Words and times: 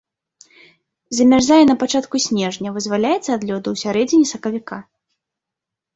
Замярзае 1.17 1.59
на 1.71 1.75
пачатку 1.83 2.15
снежня, 2.25 2.69
вызваляецца 2.79 3.29
ад 3.39 3.45
лёду 3.51 3.67
ў 3.77 3.85
сярэдзіне 3.85 4.25
сакавіка. 4.35 4.77